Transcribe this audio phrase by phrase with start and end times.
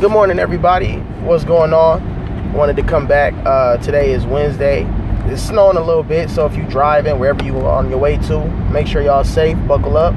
[0.00, 0.98] Good morning, everybody.
[1.24, 2.52] What's going on?
[2.52, 3.34] Wanted to come back.
[3.44, 4.86] Uh, today is Wednesday.
[5.24, 8.16] It's snowing a little bit, so if you're driving wherever you are on your way
[8.28, 9.58] to, make sure y'all safe.
[9.66, 10.14] Buckle up.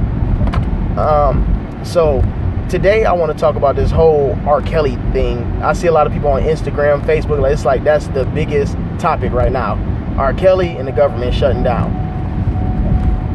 [0.99, 2.21] Um, so
[2.69, 4.61] today I want to talk about this whole R.
[4.61, 5.39] Kelly thing.
[5.63, 7.41] I see a lot of people on Instagram, Facebook.
[7.41, 9.79] Like it's like that's the biggest topic right now.
[10.15, 10.35] R.
[10.35, 11.91] Kelly and the government shutting down.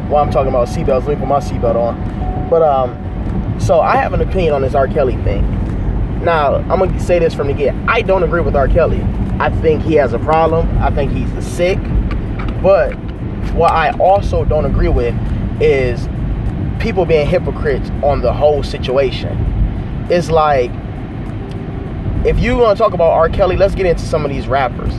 [0.09, 2.49] While I'm talking about seatbelts, let me put my seatbelt on.
[2.49, 4.87] But um, so I have an opinion on this R.
[4.87, 5.57] Kelly thing.
[6.21, 7.75] Now I'm gonna say this from the get.
[7.87, 8.67] I don't agree with R.
[8.67, 9.01] Kelly.
[9.39, 10.67] I think he has a problem.
[10.79, 11.79] I think he's sick.
[12.61, 12.93] But
[13.53, 15.15] what I also don't agree with
[15.61, 16.07] is
[16.79, 19.37] people being hypocrites on the whole situation.
[20.09, 20.71] It's like
[22.25, 23.29] if you want to talk about R.
[23.29, 24.93] Kelly, let's get into some of these rappers,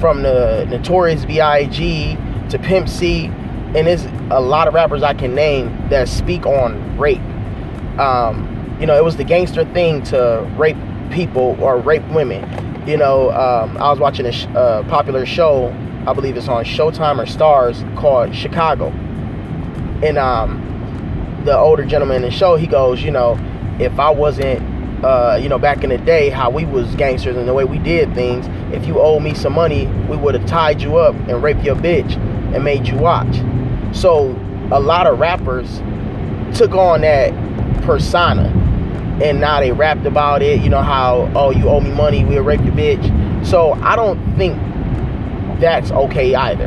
[0.00, 2.16] from the Notorious B.I.G.
[2.50, 6.98] to Pimp C, and there's a lot of rappers I can name that speak on
[6.98, 7.20] rape.
[7.98, 10.76] Um, you know, it was the gangster thing to rape
[11.10, 12.44] people or rape women.
[12.86, 15.74] You know, um, I was watching a sh- uh, popular show,
[16.06, 18.88] I believe it's on Showtime or Starz, called Chicago,
[20.02, 23.38] and um, the older gentleman in the show, he goes, you know,
[23.80, 24.62] if I wasn't,
[25.04, 27.78] uh, you know, back in the day, how we was gangsters and the way we
[27.78, 31.42] did things, if you owe me some money, we would have tied you up and
[31.42, 32.16] raped your bitch
[32.54, 33.36] and made you watch.
[33.92, 34.30] So
[34.70, 35.78] a lot of rappers
[36.56, 37.32] took on that
[37.82, 38.55] persona
[39.22, 42.42] and now they rapped about it, you know, how, oh, you owe me money, we'll
[42.42, 43.46] rape your bitch.
[43.46, 44.56] So I don't think
[45.60, 46.66] that's okay either.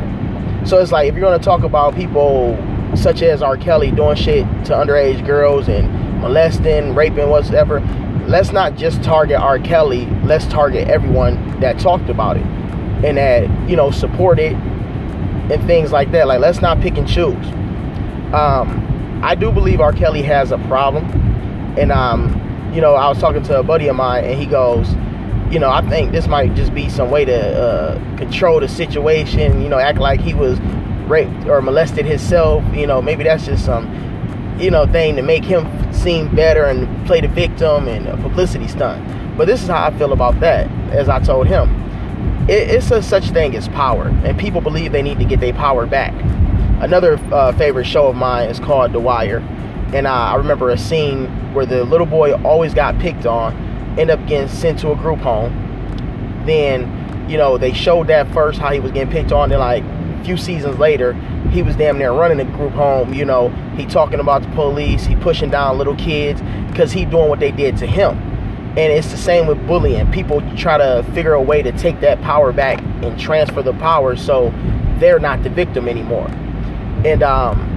[0.66, 2.56] So it's like if you're gonna talk about people
[2.96, 3.56] such as R.
[3.56, 7.80] Kelly doing shit to underage girls and molesting, raping, whatever.
[8.26, 9.58] Let's not just target R.
[9.58, 10.06] Kelly.
[10.24, 12.44] Let's target everyone that talked about it
[13.04, 16.26] and that you know supported and things like that.
[16.26, 17.46] Like let's not pick and choose.
[18.32, 19.92] Um, I do believe R.
[19.92, 21.06] Kelly has a problem,
[21.78, 22.30] and um,
[22.74, 24.88] you know I was talking to a buddy of mine, and he goes,
[25.50, 29.60] you know, I think this might just be some way to uh, control the situation.
[29.62, 30.60] You know, act like he was
[31.08, 32.64] raped or molested himself.
[32.74, 37.06] You know, maybe that's just some, you know, thing to make him seem better and
[37.06, 39.36] play the victim and a publicity stunt.
[39.36, 40.70] But this is how I feel about that.
[40.92, 41.68] As I told him,
[42.48, 45.52] it, it's a such thing as power, and people believe they need to get their
[45.52, 46.14] power back.
[46.80, 49.40] Another uh, favorite show of mine is called The Wire,
[49.92, 53.54] and uh, I remember a scene where the little boy always got picked on,
[53.98, 55.52] end up getting sent to a group home.
[56.46, 59.48] Then, you know, they showed that first how he was getting picked on.
[59.48, 61.14] Then, like a few seasons later,
[61.50, 63.12] he was damn near running the group home.
[63.12, 67.28] You know, he talking about the police, he pushing down little kids because he doing
[67.28, 68.16] what they did to him.
[68.70, 70.10] And it's the same with bullying.
[70.12, 74.14] People try to figure a way to take that power back and transfer the power
[74.14, 74.54] so
[74.98, 76.28] they're not the victim anymore.
[77.04, 77.69] And um,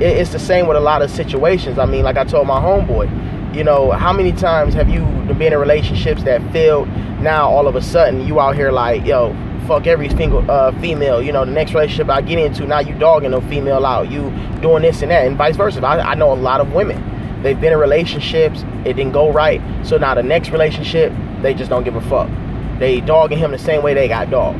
[0.00, 1.78] it's the same with a lot of situations.
[1.78, 5.00] I mean, like I told my homeboy, you know, how many times have you
[5.34, 6.88] been in relationships that failed?
[7.20, 9.34] Now all of a sudden you out here like, yo,
[9.66, 11.22] fuck every single uh, female.
[11.22, 14.10] You know, the next relationship I get into, now you dogging no female out.
[14.10, 14.30] You
[14.60, 15.84] doing this and that, and vice versa.
[15.84, 17.42] I, I know a lot of women.
[17.42, 19.60] They've been in relationships, it didn't go right.
[19.86, 21.12] So now the next relationship,
[21.42, 22.30] they just don't give a fuck.
[22.78, 24.58] They dogging him the same way they got dogged.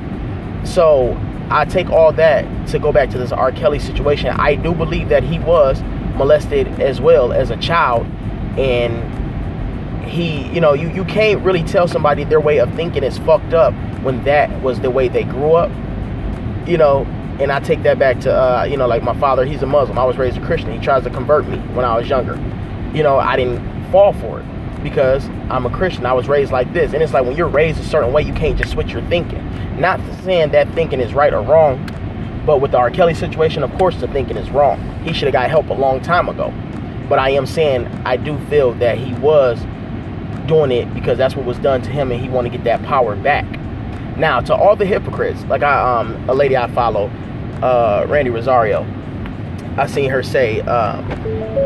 [0.69, 1.19] So
[1.51, 3.53] I take all that to go back to this R.
[3.53, 4.29] Kelly situation.
[4.29, 5.83] I do believe that he was
[6.17, 8.07] molested as well as a child,
[8.59, 13.19] and he, you know, you, you can't really tell somebody their way of thinking is
[13.19, 15.71] fucked up when that was the way they grew up,
[16.69, 17.05] you know,
[17.41, 19.99] and I take that back to, uh, you know, like my father, he's a Muslim.
[19.99, 20.73] I was raised a Christian.
[20.73, 22.35] He tries to convert me when I was younger.
[22.95, 24.47] You know, I didn't fall for it
[24.85, 26.07] because I'm a Christian.
[26.07, 26.93] I was raised like this.
[26.93, 29.41] And it's like when you're raised a certain way, you can't just switch your thinking.
[29.81, 31.85] Not to saying that thinking is right or wrong,
[32.47, 32.91] but with the R.
[32.91, 34.79] Kelly situation, of course, the thinking is wrong.
[35.03, 36.53] He should have got help a long time ago.
[37.09, 39.59] But I am saying I do feel that he was
[40.47, 42.83] doing it because that's what was done to him and he want to get that
[42.85, 43.47] power back.
[44.17, 47.11] Now, to all the hypocrites, like I um a lady I follow,
[47.63, 48.87] uh Randy Rosario,
[49.77, 51.05] I seen her say, um,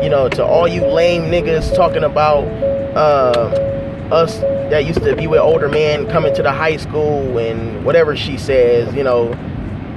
[0.01, 2.43] you know, to all you lame niggas talking about
[2.95, 7.85] uh, us that used to be with older men coming to the high school and
[7.85, 9.33] whatever she says, you know,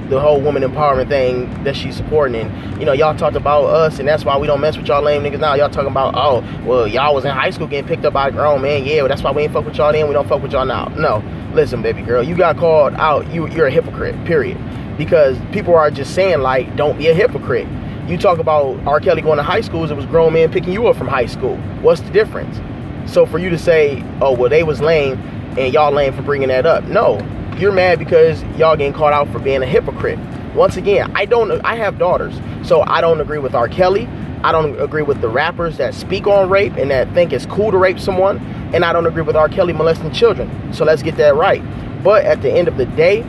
[0.09, 2.35] the whole woman empowerment thing that she's supporting.
[2.35, 5.01] And, you know, y'all talked about us, and that's why we don't mess with y'all
[5.01, 5.55] lame niggas now.
[5.55, 8.31] Y'all talking about, oh, well, y'all was in high school getting picked up by a
[8.31, 8.85] grown man.
[8.85, 10.07] Yeah, well, that's why we ain't fuck with y'all then.
[10.07, 10.85] We don't fuck with y'all now.
[10.97, 11.23] No.
[11.53, 13.31] Listen, baby girl, you got called out.
[13.31, 14.57] You, you're a hypocrite, period.
[14.97, 17.67] Because people are just saying, like, don't be a hypocrite.
[18.07, 18.99] You talk about R.
[18.99, 21.57] Kelly going to high schools, it was grown men picking you up from high school.
[21.81, 22.59] What's the difference?
[23.05, 25.13] So for you to say, oh, well, they was lame
[25.57, 26.83] and y'all lame for bringing that up.
[26.85, 27.19] No,
[27.57, 30.19] you're mad because y'all getting caught out for being a hypocrite.
[30.55, 33.67] Once again, I don't I have daughters, so I don't agree with R.
[33.67, 34.07] Kelly.
[34.43, 37.71] I don't agree with the rappers that speak on rape and that think it's cool
[37.71, 38.39] to rape someone.
[38.73, 39.47] And I don't agree with R.
[39.47, 40.73] Kelly molesting children.
[40.73, 41.63] So let's get that right.
[42.03, 43.23] But at the end of the day,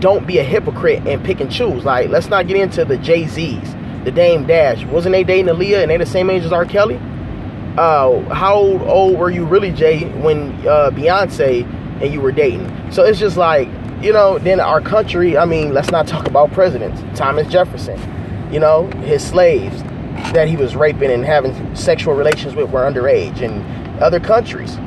[0.00, 1.84] don't be a hypocrite and pick and choose.
[1.84, 4.84] Like, let's not get into the Jay Z's, the Dame Dash.
[4.84, 6.66] Wasn't they dating Aaliyah and they the same age as R.
[6.66, 7.00] Kelly?
[7.78, 11.64] Uh, how old were you really, Jay, when uh, Beyonce
[12.00, 12.70] and you were dating?
[12.90, 13.68] So it's just like,
[14.02, 17.02] you know, then our country, I mean, let's not talk about presidents.
[17.18, 18.00] Thomas Jefferson,
[18.52, 19.82] you know, his slaves
[20.32, 23.62] that he was raping and having sexual relations with were underage and
[24.02, 24.78] other countries.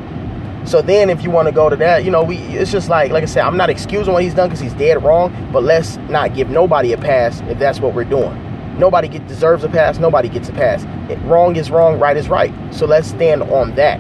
[0.66, 3.12] So then, if you want to go to that, you know, we it's just like
[3.12, 5.98] like I said, I'm not excusing what he's done because he's dead wrong, but let's
[6.10, 8.49] not give nobody a pass if that's what we're doing.
[8.80, 10.00] Nobody get deserves a pass.
[10.00, 10.84] Nobody gets a pass.
[11.12, 12.00] It, wrong is wrong.
[12.00, 12.54] Right is right.
[12.74, 14.00] So let's stand on that.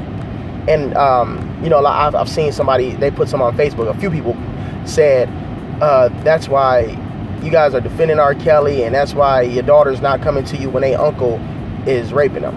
[0.70, 3.90] And um, you know, I've, I've seen somebody they put some on Facebook.
[3.90, 4.38] A few people
[4.86, 5.30] said
[5.82, 6.82] uh, that's why
[7.44, 8.36] you guys are defending R.
[8.36, 11.36] Kelly, and that's why your daughter's not coming to you when a uncle
[11.88, 12.56] is raping them.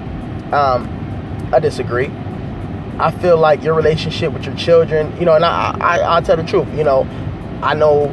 [0.55, 2.11] Um, I disagree.
[2.99, 6.37] I feel like your relationship with your children, you know, and I, I, I tell
[6.37, 7.03] the truth, you know,
[7.63, 8.05] I know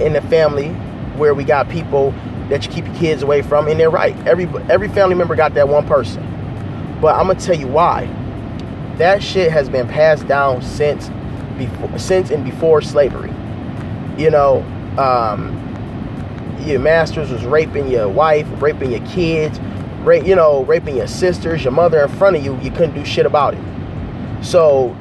[0.00, 0.68] in the family
[1.16, 2.12] where we got people
[2.48, 4.16] that you keep your kids away from, and they're right.
[4.26, 6.22] Every every family member got that one person,
[7.00, 8.06] but I'm gonna tell you why.
[8.96, 11.08] That shit has been passed down since
[11.56, 13.32] before, since and before slavery.
[14.16, 14.62] You know,
[14.98, 15.54] um,
[16.60, 19.60] your masters was raping your wife, raping your kids,
[20.00, 22.58] rape, you know, raping your sisters, your mother in front of you.
[22.60, 23.60] You couldn't do shit about it.
[24.42, 24.96] So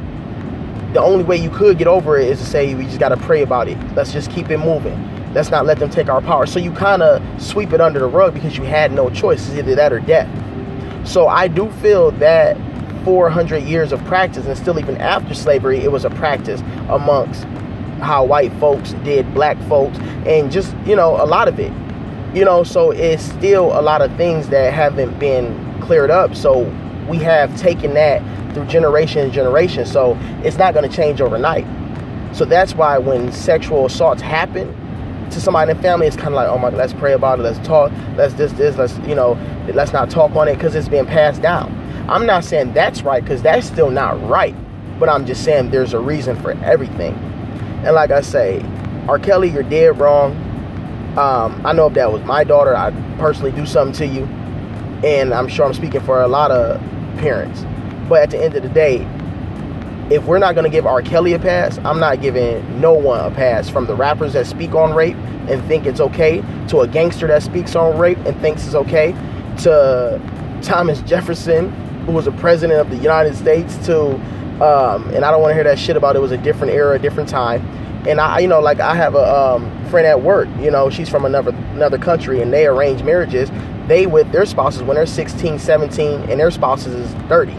[0.94, 3.17] the only way you could get over it is to say we just got to
[3.17, 3.77] pray about it.
[3.95, 4.95] Let's just keep it moving.
[5.33, 6.45] Let's not let them take our power.
[6.45, 9.47] So you kind of sweep it under the rug because you had no choice.
[9.47, 10.29] It's either that or death.
[11.07, 12.57] So I do feel that
[13.03, 17.44] 400 years of practice, and still even after slavery, it was a practice amongst
[18.01, 21.71] how white folks did black folks, and just you know a lot of it.
[22.35, 26.35] You know, so it's still a lot of things that haven't been cleared up.
[26.35, 26.63] So
[27.07, 28.21] we have taken that
[28.53, 29.85] through generation and generation.
[29.85, 31.65] So it's not going to change overnight.
[32.35, 34.75] So that's why when sexual assaults happen
[35.31, 37.39] to somebody in the family, it's kind of like, oh my, god let's pray about
[37.39, 39.33] it, let's talk, let's this, this, let's you know,
[39.74, 41.74] let's not talk on it because it's being passed down.
[42.09, 44.56] I'm not saying that's right because that's still not right,
[45.00, 47.13] but I'm just saying there's a reason for everything.
[47.83, 48.62] And like I say,
[49.07, 49.19] R.
[49.19, 50.35] Kelly, you're dead wrong.
[51.18, 54.25] Um, I know if that was my daughter, I'd personally do something to you.
[55.07, 56.80] And I'm sure I'm speaking for a lot of
[57.18, 57.63] parents.
[58.09, 59.00] But at the end of the day,
[60.09, 61.01] if we're not going to give R.
[61.01, 64.74] Kelly a pass, I'm not giving no one a pass from the rappers that speak
[64.74, 65.18] on rape
[65.50, 69.12] and think it's okay to a gangster that speaks on rape and thinks it's okay
[69.63, 70.21] to
[70.62, 71.71] Thomas Jefferson,
[72.06, 74.13] who was a president of the United States, to,
[74.63, 76.95] um, and I don't want to hear that shit about it was a different era,
[76.95, 77.65] a different time.
[78.07, 81.09] And I, you know, like I have a um, friend at work, you know, she's
[81.09, 83.51] from another another country and they arrange marriages.
[83.88, 87.54] They with their spouses when they're 16, 17, and their spouses is 30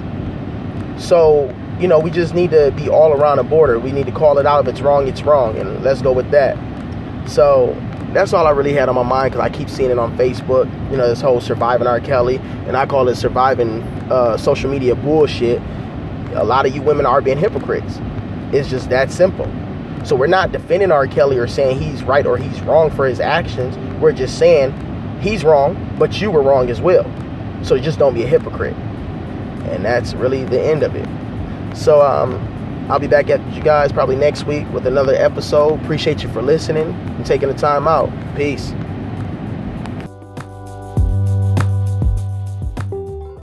[0.98, 3.78] so, you know, we just need to be all around the border.
[3.78, 4.66] We need to call it out.
[4.66, 5.56] If it's wrong, it's wrong.
[5.56, 6.56] And let's go with that.
[7.28, 7.74] So
[8.12, 10.66] that's all I really had on my mind because I keep seeing it on Facebook.
[10.90, 12.00] You know, this whole surviving R.
[12.00, 12.36] Kelly.
[12.66, 15.60] And I call it surviving uh, social media bullshit.
[16.34, 17.98] A lot of you women are being hypocrites.
[18.52, 19.46] It's just that simple.
[20.04, 21.06] So we're not defending R.
[21.06, 23.76] Kelly or saying he's right or he's wrong for his actions.
[24.00, 24.72] We're just saying
[25.20, 27.04] he's wrong, but you were wrong as well.
[27.62, 28.76] So just don't be a hypocrite
[29.70, 31.06] and that's really the end of it.
[31.78, 32.34] So um,
[32.90, 35.80] I'll be back at you guys probably next week with another episode.
[35.82, 38.10] Appreciate you for listening and taking the time out.
[38.36, 38.72] Peace.